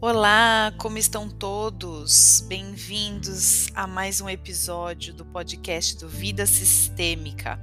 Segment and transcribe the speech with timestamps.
[0.00, 2.44] Olá, como estão todos?
[2.48, 7.60] Bem-vindos a mais um episódio do podcast do Vida Sistêmica.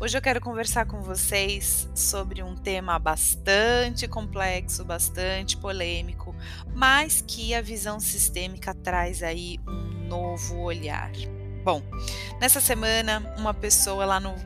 [0.00, 6.32] Hoje eu quero conversar com vocês sobre um tema bastante complexo, bastante polêmico,
[6.72, 11.10] mas que a visão sistêmica traz aí um novo olhar.
[11.64, 11.82] Bom,
[12.40, 14.36] nessa semana, uma pessoa lá no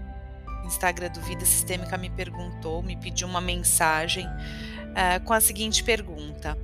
[0.67, 6.57] Instagram do Vida Sistêmica me perguntou, me pediu uma mensagem uh, com a seguinte pergunta: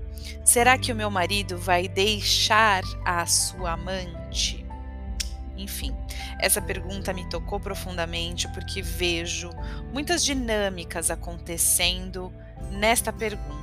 [0.44, 4.64] Será que o meu marido vai deixar a sua amante?
[5.56, 5.94] Enfim,
[6.38, 9.50] essa pergunta me tocou profundamente porque vejo
[9.92, 12.32] muitas dinâmicas acontecendo
[12.70, 13.58] nesta pergunta.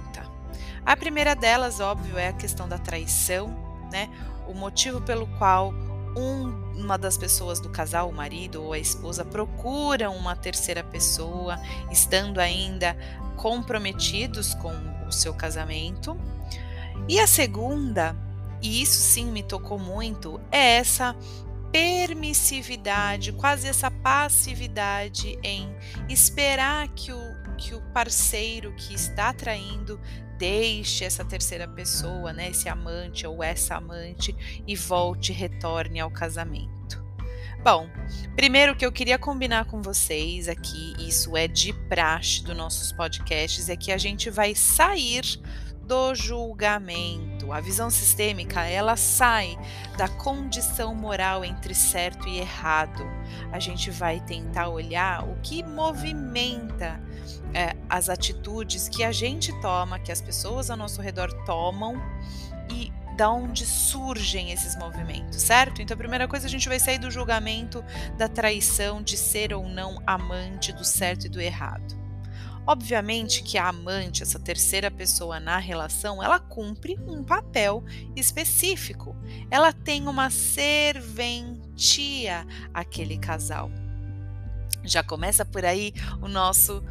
[0.85, 3.47] A primeira delas, óbvio, é a questão da traição,
[3.91, 4.09] né?
[4.47, 5.73] O motivo pelo qual
[6.15, 11.59] um, uma das pessoas do casal, o marido ou a esposa, procuram uma terceira pessoa,
[11.91, 12.95] estando ainda
[13.35, 14.73] comprometidos com
[15.07, 16.17] o seu casamento.
[17.07, 18.15] E a segunda,
[18.61, 21.15] e isso sim me tocou muito, é essa
[21.71, 25.69] permissividade, quase essa passividade em
[26.07, 29.99] esperar que o, que o parceiro que está traindo
[30.37, 34.35] deixe essa terceira pessoa, né, esse amante ou essa amante
[34.67, 37.03] e volte, retorne ao casamento.
[37.63, 37.89] Bom,
[38.35, 43.69] primeiro que eu queria combinar com vocês aqui, isso é de praxe dos nossos podcasts,
[43.69, 45.39] é que a gente vai sair
[45.85, 47.51] do julgamento.
[47.51, 49.57] A visão sistêmica, ela sai
[49.97, 53.03] da condição moral entre certo e errado.
[53.51, 56.99] A gente vai tentar olhar o que movimenta
[57.53, 62.01] é, as atitudes que a gente toma, que as pessoas ao nosso redor tomam
[62.69, 65.81] e da onde surgem esses movimentos, certo?
[65.81, 67.83] Então, a primeira coisa, a gente vai sair do julgamento
[68.17, 72.05] da traição de ser ou não amante do certo e do errado.
[72.67, 77.83] Obviamente que a amante, essa terceira pessoa na relação, ela cumpre um papel
[78.15, 79.15] específico.
[79.51, 81.67] Ela tem uma serventia
[82.73, 83.69] àquele casal.
[84.83, 86.83] Já começa por aí o nosso,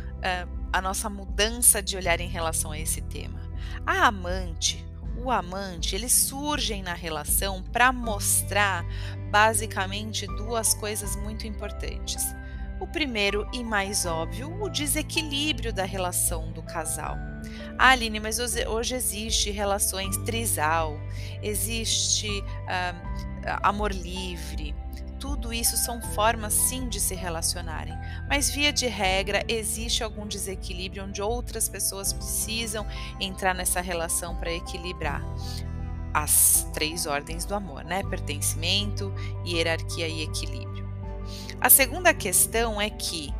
[0.72, 3.40] a nossa mudança de olhar em relação a esse tema.
[3.86, 4.84] A amante,
[5.16, 8.84] o amante, eles surgem na relação para mostrar
[9.30, 12.24] basicamente duas coisas muito importantes.
[12.80, 17.16] O primeiro e mais óbvio, o desequilíbrio da relação do casal.
[17.78, 20.98] Ah, Aline, mas hoje existe relações trisal,
[21.42, 24.73] existe uh, amor livre.
[25.24, 27.94] Tudo isso são formas sim de se relacionarem,
[28.28, 32.86] mas via de regra existe algum desequilíbrio onde outras pessoas precisam
[33.18, 35.22] entrar nessa relação para equilibrar
[36.12, 38.02] as três ordens do amor, né?
[38.02, 39.14] Pertencimento,
[39.46, 40.86] hierarquia e equilíbrio.
[41.58, 43.32] A segunda questão é que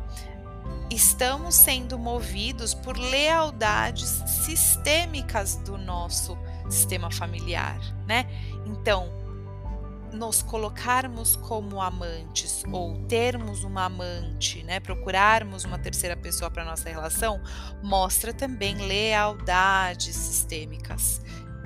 [0.89, 6.35] estamos sendo movidos por lealdades sistêmicas do nosso
[6.67, 8.25] sistema familiar, né?
[8.65, 9.23] Então,
[10.15, 16.89] nos colocarmos como amantes ou termos uma amante, né, procurarmos uma terceira pessoa para nossa
[16.89, 17.41] relação,
[17.83, 21.21] mostra também lealdades sistêmicas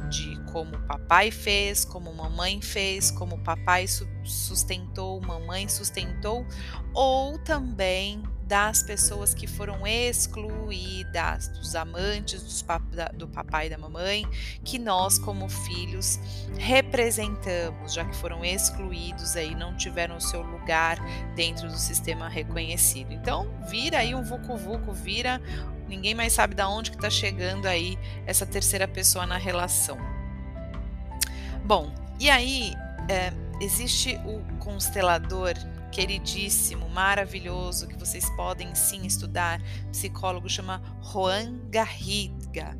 [0.09, 3.85] de como papai fez, como mamãe fez, como papai
[4.23, 6.45] sustentou, mamãe sustentou,
[6.93, 12.65] ou também das pessoas que foram excluídas, dos amantes dos
[13.13, 14.27] do papai e da mamãe,
[14.65, 16.19] que nós, como filhos,
[16.57, 20.97] representamos, já que foram excluídos aí, não tiveram o seu lugar
[21.35, 23.13] dentro do sistema reconhecido.
[23.13, 25.39] Então, vira aí um vucu-vucu, vira
[25.87, 29.97] ninguém mais sabe da onde que está chegando aí essa terceira pessoa na relação.
[31.63, 32.73] Bom, e aí
[33.07, 33.31] é,
[33.61, 35.53] existe o constelador
[35.91, 39.61] queridíssimo, maravilhoso, que vocês podem sim estudar,
[39.91, 42.77] psicólogo chama Juan Garriga.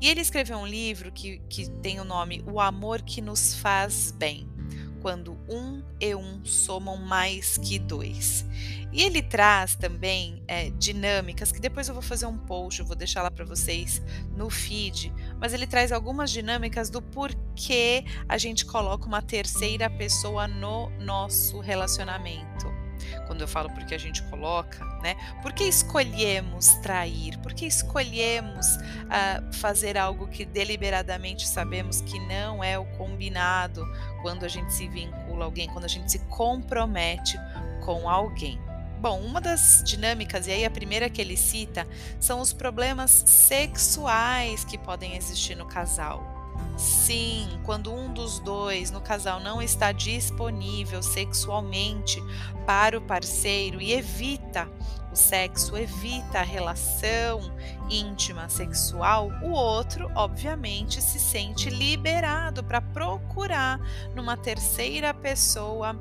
[0.00, 4.12] E ele escreveu um livro que, que tem o nome O Amor que Nos Faz
[4.12, 4.55] Bem
[5.00, 8.44] quando um e um somam mais que dois.
[8.92, 12.96] E ele traz também é, dinâmicas, que depois eu vou fazer um post, eu vou
[12.96, 14.00] deixar lá para vocês
[14.34, 20.48] no feed, mas ele traz algumas dinâmicas do porquê a gente coloca uma terceira pessoa
[20.48, 22.85] no nosso relacionamento
[23.26, 25.16] quando eu falo porque a gente coloca, né?
[25.42, 27.38] Por que escolhemos trair?
[27.38, 33.86] Por que escolhemos uh, fazer algo que deliberadamente sabemos que não é o combinado
[34.22, 37.38] quando a gente se vincula a alguém, quando a gente se compromete
[37.84, 38.60] com alguém?
[38.98, 41.86] Bom, uma das dinâmicas, e aí a primeira que ele cita,
[42.18, 46.35] são os problemas sexuais que podem existir no casal.
[46.76, 52.22] Sim, quando um dos dois no casal não está disponível sexualmente
[52.66, 54.68] para o parceiro e evita
[55.10, 57.40] o sexo, evita a relação
[57.88, 63.80] íntima sexual, o outro, obviamente, se sente liberado para procurar
[64.14, 65.98] numa terceira pessoa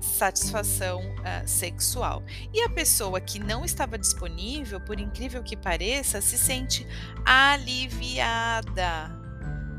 [0.00, 2.24] satisfação uh, sexual.
[2.52, 6.84] E a pessoa que não estava disponível, por incrível que pareça, se sente
[7.24, 9.21] aliviada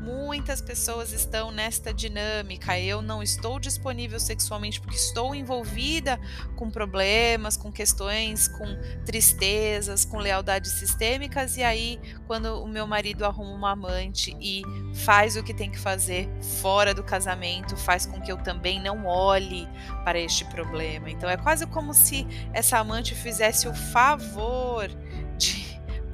[0.04, 2.78] Muitas pessoas estão nesta dinâmica.
[2.78, 6.20] Eu não estou disponível sexualmente porque estou envolvida
[6.56, 8.66] com problemas, com questões, com
[9.06, 11.56] tristezas, com lealdades sistêmicas.
[11.56, 14.62] E aí, quando o meu marido arruma uma amante e
[15.06, 16.28] faz o que tem que fazer
[16.60, 19.66] fora do casamento, faz com que eu também não olhe
[20.04, 21.08] para este problema.
[21.08, 24.90] Então, é quase como se essa amante fizesse o favor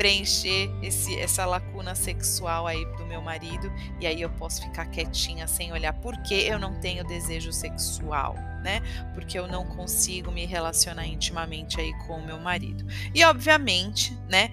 [0.01, 3.71] preencher esse, essa lacuna sexual aí do meu marido
[4.01, 8.81] e aí eu posso ficar quietinha sem olhar porque eu não tenho desejo sexual, né?
[9.13, 12.83] Porque eu não consigo me relacionar intimamente aí com o meu marido.
[13.15, 14.51] E obviamente, né?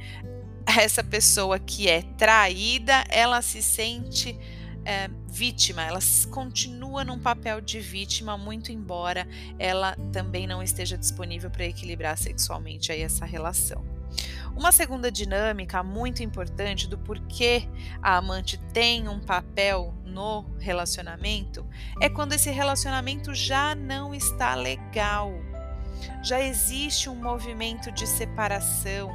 [0.78, 4.38] Essa pessoa que é traída, ela se sente
[4.84, 6.00] é, vítima, ela
[6.30, 9.26] continua num papel de vítima, muito embora
[9.58, 13.87] ela também não esteja disponível para equilibrar sexualmente aí essa relação.
[14.58, 17.70] Uma segunda dinâmica muito importante do porquê
[18.02, 21.64] a amante tem um papel no relacionamento
[22.02, 25.32] é quando esse relacionamento já não está legal.
[26.24, 29.12] Já existe um movimento de separação,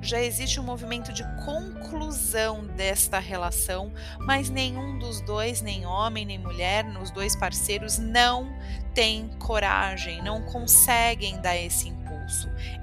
[0.00, 6.38] já existe um movimento de conclusão desta relação, mas nenhum dos dois, nem homem nem
[6.38, 8.50] mulher, os dois parceiros, não
[8.94, 11.99] tem coragem, não conseguem dar esse impulso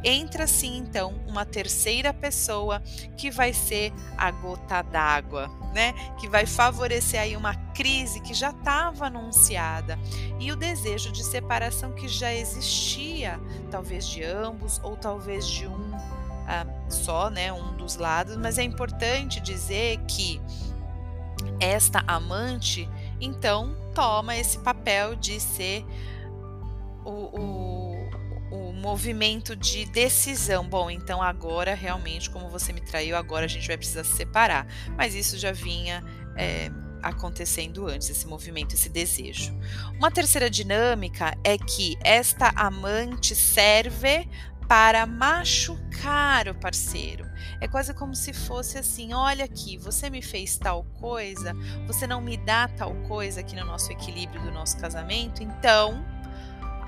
[0.04, 2.82] Entra assim então uma terceira pessoa
[3.18, 5.94] que vai ser a gota d'água, né?
[6.20, 9.98] Que vai favorecer aí uma crise que já estava anunciada
[10.40, 13.40] e o desejo de separação que já existia,
[13.70, 15.92] talvez de ambos ou talvez de um
[16.48, 17.52] ah, só, né?
[17.52, 18.38] Um dos lados.
[18.38, 20.42] Mas é importante dizer que
[21.60, 22.90] esta amante
[23.20, 25.86] então toma esse papel de ser
[27.04, 27.77] o, o
[28.78, 30.68] movimento de decisão.
[30.68, 34.68] Bom, então agora realmente, como você me traiu, agora a gente vai precisar se separar.
[34.96, 36.04] Mas isso já vinha.
[36.36, 36.70] É,
[37.02, 39.56] acontecendo antes, esse movimento, esse desejo.
[39.98, 44.28] Uma terceira dinâmica é que esta amante serve
[44.68, 47.26] para machucar o parceiro.
[47.62, 51.54] É quase como se fosse assim: olha aqui, você me fez tal coisa,
[51.86, 56.06] você não me dá tal coisa aqui no nosso equilíbrio do nosso casamento, então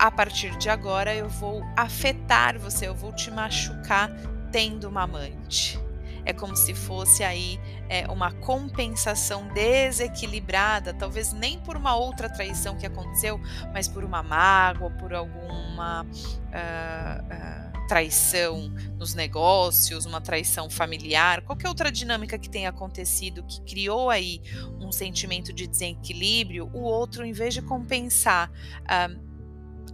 [0.00, 4.10] a partir de agora eu vou afetar você, eu vou te machucar
[4.50, 5.78] tendo uma amante.
[6.24, 12.78] É como se fosse aí é, uma compensação desequilibrada, talvez nem por uma outra traição
[12.78, 13.38] que aconteceu,
[13.74, 21.68] mas por uma mágoa, por alguma uh, uh, traição nos negócios, uma traição familiar, qualquer
[21.68, 24.40] outra dinâmica que tenha acontecido que criou aí
[24.80, 29.29] um sentimento de desequilíbrio, o outro, em vez de compensar, uh,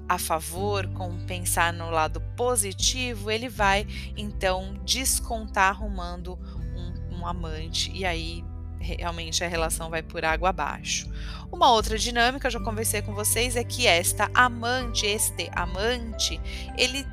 [0.09, 3.87] a favor, com pensar no lado positivo, ele vai
[4.17, 6.39] então descontar arrumando
[6.75, 8.45] um, um amante e aí
[8.79, 11.11] realmente a relação vai por água abaixo.
[11.51, 16.41] Uma outra dinâmica, eu já conversei com vocês, é que esta amante, este amante,
[16.77, 17.05] ele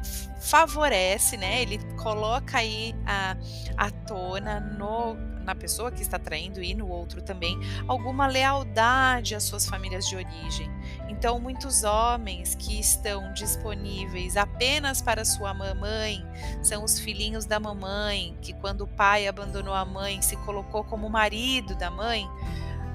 [0.41, 1.61] favorece, né?
[1.61, 3.37] Ele coloca aí a,
[3.77, 9.43] a tona no na pessoa que está traindo e no outro também alguma lealdade às
[9.43, 10.69] suas famílias de origem.
[11.07, 16.25] Então, muitos homens que estão disponíveis apenas para sua mamãe
[16.61, 21.09] são os filhinhos da mamãe, que quando o pai abandonou a mãe se colocou como
[21.09, 22.27] marido da mãe.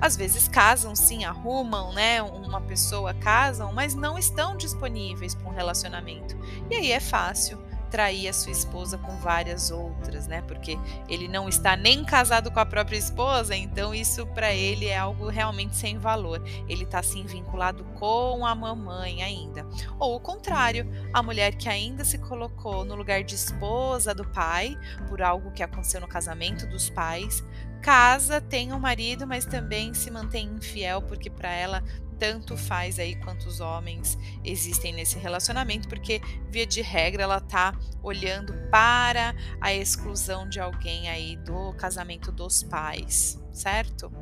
[0.00, 5.52] Às vezes casam, sim, arrumam, né, uma pessoa, casam, mas não estão disponíveis para um
[5.52, 6.36] relacionamento.
[6.70, 7.58] E aí é fácil
[7.90, 10.42] trair a sua esposa com várias outras, né?
[10.42, 10.78] Porque
[11.08, 15.28] ele não está nem casado com a própria esposa, então isso para ele é algo
[15.28, 16.42] realmente sem valor.
[16.68, 19.66] Ele está assim vinculado com a mamãe ainda.
[19.98, 24.76] Ou o contrário, a mulher que ainda se colocou no lugar de esposa do pai
[25.08, 27.42] por algo que aconteceu no casamento dos pais,
[27.80, 31.82] casa, tem um marido, mas também se mantém infiel porque para ela
[32.18, 36.20] tanto faz aí quantos homens existem nesse relacionamento, porque
[36.50, 42.62] via de regra ela tá olhando para a exclusão de alguém aí do casamento dos
[42.62, 44.12] pais, certo?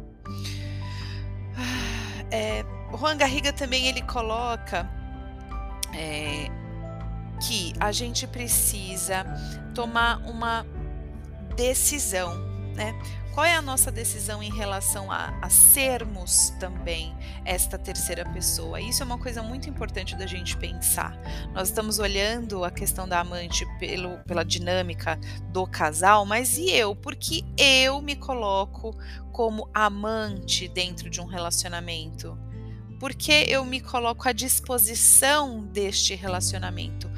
[2.30, 4.90] É, o Juan Garriga também ele coloca
[5.94, 6.50] é,
[7.46, 9.24] que a gente precisa
[9.74, 10.66] tomar uma
[11.54, 12.94] decisão né?
[13.32, 17.14] Qual é a nossa decisão em relação a, a, sermos também
[17.44, 18.80] esta terceira pessoa?
[18.80, 21.18] Isso é uma coisa muito importante da gente pensar.
[21.52, 25.18] Nós estamos olhando a questão da amante pelo, pela dinâmica
[25.52, 26.94] do casal, mas e eu?
[26.94, 28.96] Porque eu me coloco
[29.32, 32.38] como amante dentro de um relacionamento?
[33.00, 37.10] Porque eu me coloco à disposição deste relacionamento?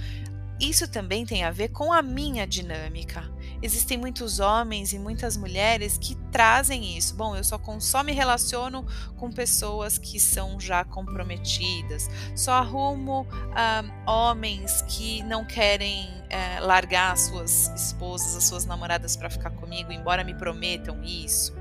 [0.60, 3.30] Isso também tem a ver com a minha dinâmica.
[3.60, 7.14] Existem muitos homens e muitas mulheres que trazem isso.
[7.16, 8.86] Bom, eu só, só me relaciono
[9.16, 17.12] com pessoas que são já comprometidas, só arrumo uh, homens que não querem uh, largar
[17.12, 21.56] as suas esposas, as suas namoradas para ficar comigo, embora me prometam isso.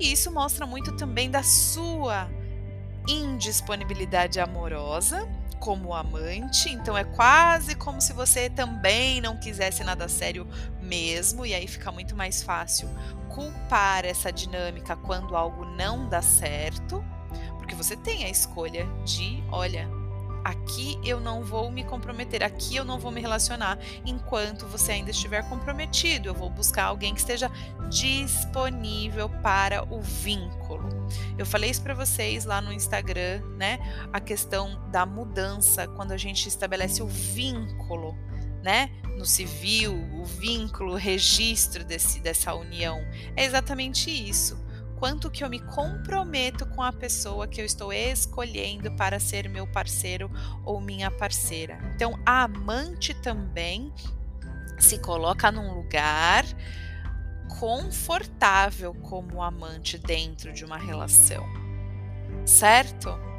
[0.00, 2.28] E isso mostra muito também da sua
[3.06, 5.28] indisponibilidade amorosa
[5.60, 10.48] como amante, então é quase como se você também não quisesse nada sério
[10.82, 12.88] mesmo, e aí fica muito mais fácil
[13.28, 17.04] culpar essa dinâmica quando algo não dá certo,
[17.58, 19.88] porque você tem a escolha de, olha,
[20.44, 25.10] aqui eu não vou me comprometer, aqui eu não vou me relacionar enquanto você ainda
[25.10, 26.28] estiver comprometido.
[26.28, 27.50] Eu vou buscar alguém que esteja
[27.88, 30.88] disponível para o vínculo.
[31.36, 33.78] Eu falei isso para vocês lá no Instagram, né?
[34.12, 38.16] A questão da mudança quando a gente estabelece o vínculo,
[38.62, 38.90] né?
[39.16, 42.98] No civil, o vínculo, o registro desse, dessa união.
[43.36, 44.69] É exatamente isso
[45.00, 49.66] quanto que eu me comprometo com a pessoa que eu estou escolhendo para ser meu
[49.66, 50.30] parceiro
[50.62, 51.78] ou minha parceira.
[51.94, 53.90] Então, a amante também
[54.78, 56.44] se coloca num lugar
[57.58, 61.44] confortável como amante dentro de uma relação,
[62.44, 63.29] certo?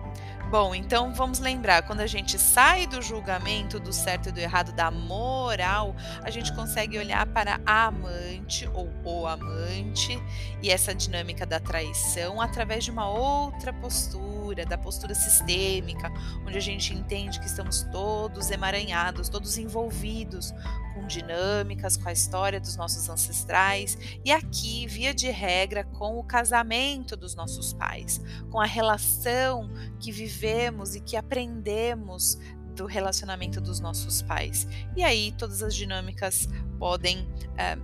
[0.51, 4.73] Bom, então vamos lembrar, quando a gente sai do julgamento do certo e do errado,
[4.73, 10.21] da moral, a gente consegue olhar para a amante ou o amante
[10.61, 16.11] e essa dinâmica da traição através de uma outra postura, da postura sistêmica,
[16.45, 20.53] onde a gente entende que estamos todos emaranhados, todos envolvidos
[20.93, 26.23] com dinâmicas, com a história dos nossos ancestrais e aqui, via de regra, com o
[26.23, 32.39] casamento dos nossos pais, com a relação que vivemos e que aprendemos
[32.75, 34.67] do relacionamento dos nossos pais.
[34.95, 37.77] E aí todas as dinâmicas podem é,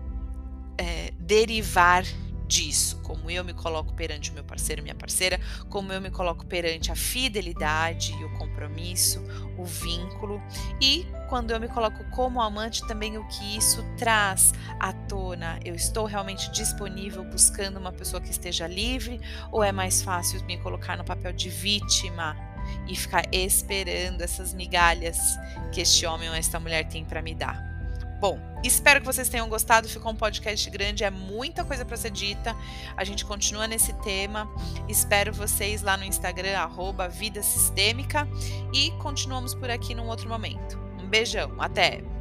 [0.78, 2.04] é, derivar
[2.48, 5.38] disso, como eu me coloco perante o meu parceiro, minha parceira,
[5.70, 9.22] como eu me coloco perante a fidelidade e o compromisso,
[9.58, 10.42] o vínculo,
[10.82, 15.60] e quando eu me coloco como amante, também o que isso traz à tona.
[15.66, 19.20] Eu estou realmente disponível buscando uma pessoa que esteja livre,
[19.52, 22.47] ou é mais fácil me colocar no papel de vítima?
[22.88, 25.17] E ficar esperando essas migalhas
[25.72, 27.67] que este homem ou esta mulher tem para me dar.
[28.20, 29.88] Bom, espero que vocês tenham gostado.
[29.88, 32.56] Ficou um podcast grande, é muita coisa para ser dita.
[32.96, 34.50] A gente continua nesse tema.
[34.89, 38.27] Espero vocês lá no Instagram, arroba Vida Sistêmica.
[38.74, 40.79] E continuamos por aqui num outro momento.
[41.00, 42.17] Um beijão, até!